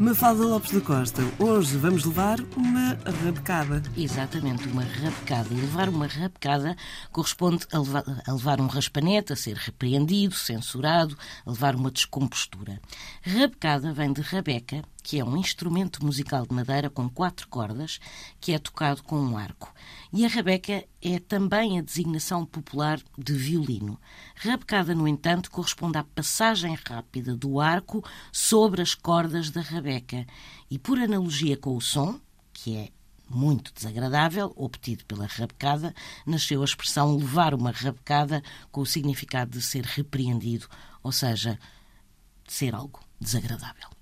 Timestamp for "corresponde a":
7.12-7.78